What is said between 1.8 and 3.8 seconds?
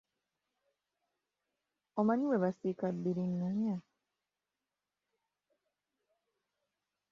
Omanyi bwe basiika bbiringanya?